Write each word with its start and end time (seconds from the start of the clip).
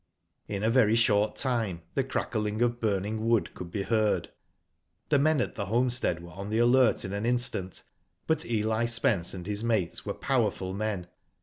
In 0.47 0.63
a 0.63 0.69
very 0.71 0.95
short 0.95 1.35
time 1.35 1.83
the 1.93 2.03
crackling 2.03 2.63
of 2.63 2.79
burning 2.81 3.27
wood 3.27 3.53
could 3.53 3.69
be 3.69 3.83
heard. 3.83 4.31
The 5.09 5.19
men 5.19 5.39
at 5.39 5.53
the 5.53 5.67
homestead 5.67 6.23
were 6.23 6.31
on 6.31 6.49
the 6.49 6.57
alert 6.57 7.05
in 7.05 7.13
an 7.13 7.23
instant, 7.23 7.83
but 8.25 8.43
EH 8.43 8.87
Spence 8.87 9.35
and 9.35 9.45
his 9.45 9.63
mates 9.63 10.03
were 10.03 10.15
powerful 10.15 10.73
men. 10.73 11.05